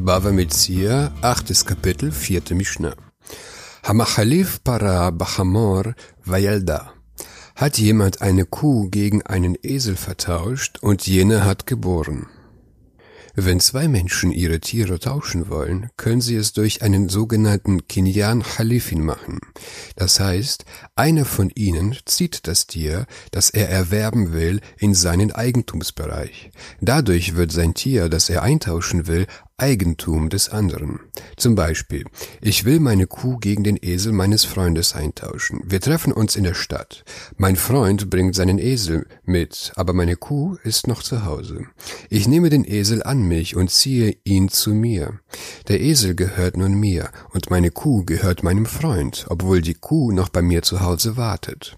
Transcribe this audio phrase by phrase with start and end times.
[0.00, 2.94] Bava Metzia, achtes Kapitel, vierte Mishnah.
[3.82, 6.94] Hamachalif para Bachamor Vayalda.
[7.54, 12.28] Hat jemand eine Kuh gegen einen Esel vertauscht und jene hat geboren.
[13.36, 19.04] Wenn zwei Menschen ihre Tiere tauschen wollen, können sie es durch einen sogenannten Kinyan Halifin
[19.04, 19.38] machen.
[19.94, 20.64] Das heißt,
[20.96, 26.50] einer von ihnen zieht das Tier, das er erwerben will, in seinen Eigentumsbereich.
[26.80, 29.26] Dadurch wird sein Tier, das er eintauschen will,
[29.60, 31.00] Eigentum des anderen.
[31.36, 32.04] Zum Beispiel,
[32.40, 35.60] ich will meine Kuh gegen den Esel meines Freundes eintauschen.
[35.66, 37.04] Wir treffen uns in der Stadt.
[37.36, 41.66] Mein Freund bringt seinen Esel mit, aber meine Kuh ist noch zu Hause.
[42.08, 45.20] Ich nehme den Esel an mich und ziehe ihn zu mir.
[45.68, 50.30] Der Esel gehört nun mir und meine Kuh gehört meinem Freund, obwohl die Kuh noch
[50.30, 51.76] bei mir zu Hause wartet.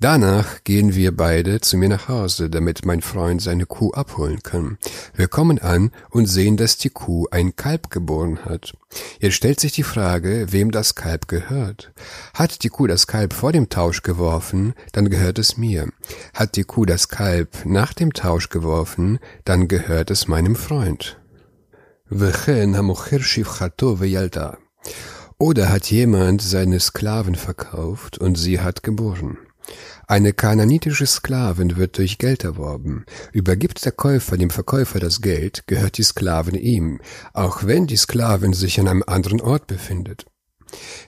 [0.00, 4.78] Danach gehen wir beide zu mir nach Hause, damit mein Freund seine Kuh abholen kann.
[5.14, 8.72] Wir kommen an und sehen, dass die Kuh ein Kalb geboren hat.
[9.20, 11.92] Jetzt stellt sich die Frage, wem das Kalb gehört.
[12.34, 15.88] Hat die Kuh das Kalb vor dem Tausch geworfen, dann gehört es mir.
[16.34, 21.20] Hat die Kuh das Kalb nach dem Tausch geworfen, dann gehört es meinem Freund.
[25.38, 29.38] Oder hat jemand seine Sklaven verkauft und sie hat geboren.
[30.06, 33.04] Eine kananitische Sklavin wird durch Geld erworben.
[33.32, 37.00] Übergibt der Käufer dem Verkäufer das Geld, gehört die Sklavin ihm,
[37.32, 40.26] auch wenn die Sklavin sich an einem anderen Ort befindet.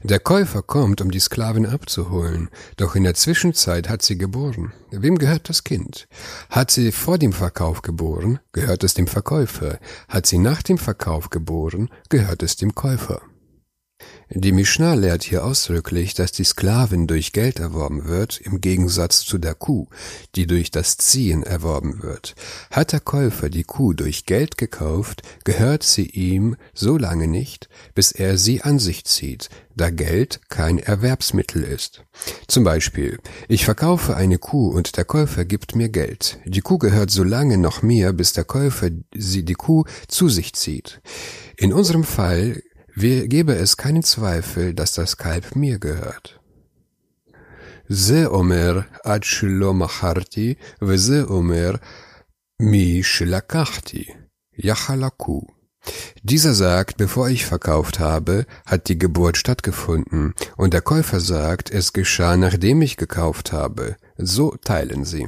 [0.03, 4.73] Der Käufer kommt, um die Sklavin abzuholen, doch in der Zwischenzeit hat sie geboren.
[4.91, 6.07] Wem gehört das Kind?
[6.51, 9.79] Hat sie vor dem Verkauf geboren, gehört es dem Verkäufer.
[10.09, 13.23] Hat sie nach dem Verkauf geboren, gehört es dem Käufer.
[14.31, 19.37] Die Mishnah lehrt hier ausdrücklich, dass die Sklavin durch Geld erworben wird, im Gegensatz zu
[19.37, 19.87] der Kuh,
[20.35, 22.35] die durch das Ziehen erworben wird.
[22.71, 28.13] Hat der Käufer die Kuh durch Geld gekauft, gehört sie ihm so lange nicht, bis
[28.13, 32.05] er sie an sich zieht, da Geld kein Erwerbsmittel ist.
[32.49, 33.19] Zum Beispiel,
[33.49, 36.39] ich verkaufe eine Kuh und der Käufer gibt mir Geld.
[36.47, 40.55] Die Kuh gehört so lange noch mir, bis der Käufer sie die Kuh zu sich
[40.55, 41.03] zieht.
[41.57, 42.63] In unserem Fall
[42.96, 46.40] wir gebe es keinen Zweifel, dass das Kalb mir gehört.
[47.90, 51.72] זה אומר עד שלא מכרתי, וזה אומר
[52.62, 54.06] מי שלקחתי,
[54.58, 55.42] יחלקו.
[56.24, 61.94] Dieser sagt, bevor ich verkauft habe, hat die Geburt stattgefunden, und der Käufer sagt, es
[61.94, 63.96] geschah, nachdem ich gekauft habe.
[64.18, 65.28] So teilen sie.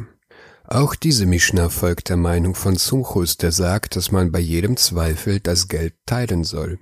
[0.69, 5.39] Auch diese Mishnah folgt der Meinung von Sunchus, der sagt, dass man bei jedem Zweifel
[5.39, 6.79] das Geld teilen soll.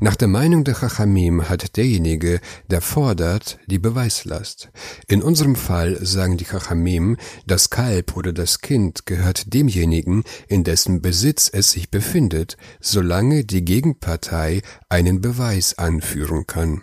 [0.00, 4.70] Nach der Meinung der Chachamim hat derjenige, der fordert, die Beweislast.
[5.08, 7.16] In unserem Fall sagen die Chachamim,
[7.46, 13.64] das Kalb oder das Kind gehört demjenigen, in dessen Besitz es sich befindet, solange die
[13.64, 14.60] Gegenpartei
[14.90, 16.82] einen Beweis anführen kann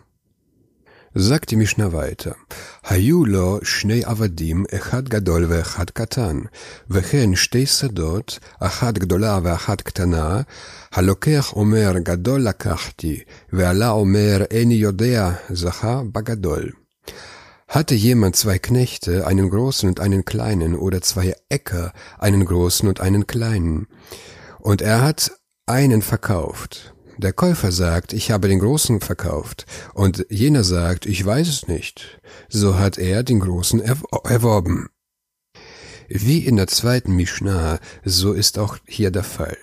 [1.14, 2.34] sagt die Mishnah weiter,
[2.84, 6.40] היו לו שני עבדים, אחד גדול ואחד קטן,
[6.90, 10.40] וכן שתי שדות, אחת גדולה ואחת קטנה,
[10.92, 13.20] הלוקח אומר גדול לקחתי,
[13.52, 16.70] ועלה אומר איני יודע, זכה בגדול.
[17.68, 23.00] Hatte jemand zwei Knechte, einen großen und einen kleinen, oder zwei Äcker, einen großen und
[23.00, 23.86] einen kleinen,
[24.60, 25.32] und er hat
[25.66, 31.47] einen verkauft, der Käufer sagt, ich habe den Großen verkauft, und jener sagt, ich weiß
[31.47, 32.19] es nicht.
[32.47, 34.89] So hat er den Großen erworben.
[36.07, 39.57] Wie in der zweiten Mishnah, so ist auch hier der Fall.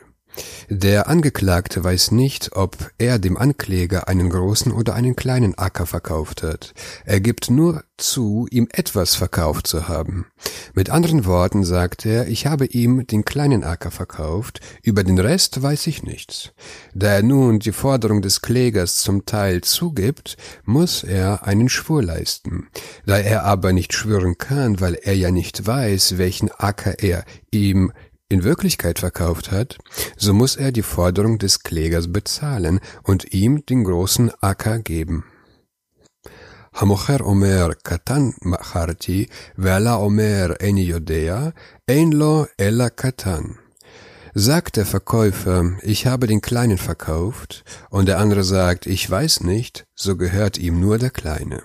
[0.69, 6.43] Der Angeklagte weiß nicht, ob er dem Ankläger einen großen oder einen kleinen Acker verkauft
[6.43, 6.75] hat.
[7.05, 10.27] Er gibt nur zu, ihm etwas verkauft zu haben.
[10.75, 15.63] Mit anderen Worten sagt er, ich habe ihm den kleinen Acker verkauft, über den Rest
[15.63, 16.53] weiß ich nichts.
[16.95, 22.69] Da er nun die Forderung des Klägers zum Teil zugibt, muss er einen Schwur leisten.
[23.07, 27.93] Da er aber nicht schwören kann, weil er ja nicht weiß, welchen Acker er ihm
[28.30, 29.78] in Wirklichkeit verkauft hat,
[30.16, 35.26] so muss er die Forderung des Klägers bezahlen und ihm den großen Acker geben.
[36.76, 39.26] המוכר אומר, קטן מכרתי,
[39.58, 41.50] ועלה אומר, איני יודע,
[41.88, 43.42] אין לו אלא קטן.
[44.34, 49.84] Sagt der Verkäufer, ich habe den Kleinen verkauft, und der andere sagt, ich weiß nicht,
[49.94, 51.64] so gehört ihm nur der Kleine.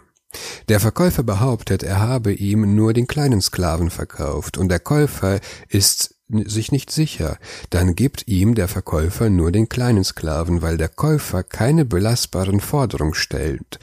[0.68, 5.38] Der Verkäufer behauptet, er habe ihm nur den kleinen Sklaven verkauft, und der Käufer
[5.68, 7.38] ist sich nicht sicher,
[7.70, 13.14] dann gibt ihm der Verkäufer nur den kleinen Sklaven, weil der Käufer keine belastbaren Forderungen
[13.14, 13.78] stellt,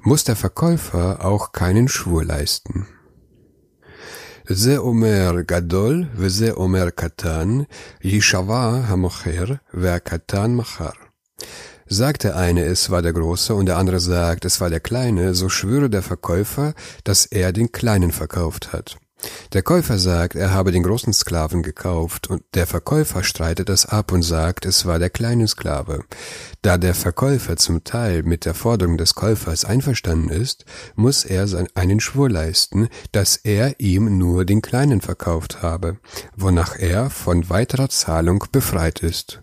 [0.00, 2.86] muss der Verkäufer auch keinen Schwur leisten.
[4.52, 7.58] זה אומר גדול וזה אומר קטן,
[8.04, 9.44] יישבע המוכר
[9.74, 10.90] והקטן מכר.
[11.92, 15.34] Sagt der eine, es war der Große, und der andere sagt, es war der Kleine,
[15.34, 18.96] so schwöre der Verkäufer, dass er den Kleinen verkauft hat.
[19.52, 24.12] Der Käufer sagt, er habe den großen Sklaven gekauft, und der Verkäufer streitet das ab
[24.12, 26.04] und sagt, es war der kleine Sklave.
[26.62, 30.64] Da der Verkäufer zum Teil mit der Forderung des Käufers einverstanden ist,
[30.94, 35.98] muss er einen Schwur leisten, dass er ihm nur den kleinen verkauft habe,
[36.36, 39.40] wonach er von weiterer Zahlung befreit ist.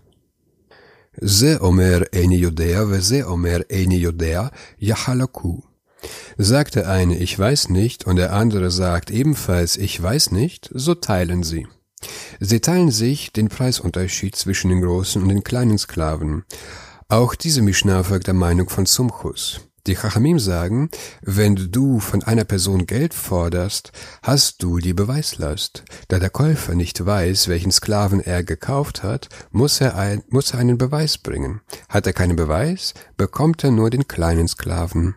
[1.20, 4.46] זה אומר איני יודע וזה אומר איני יודע,
[4.80, 5.60] יחלקו.
[6.37, 10.95] Sagt der eine, ich weiß nicht, und der andere sagt ebenfalls, ich weiß nicht, so
[10.95, 11.67] teilen sie.
[12.39, 16.43] Sie teilen sich den Preisunterschied zwischen den großen und den kleinen Sklaven.
[17.07, 19.61] Auch diese Mishnah folgt der Meinung von Sumchus.
[19.85, 20.89] Die Chachamim sagen,
[21.21, 23.91] wenn du von einer Person Geld forderst,
[24.21, 25.83] hast du die Beweislast.
[26.07, 30.59] Da der Käufer nicht weiß, welchen Sklaven er gekauft hat, muss er, ein, muss er
[30.59, 31.59] einen Beweis bringen.
[31.89, 35.15] Hat er keinen Beweis, bekommt er nur den kleinen Sklaven.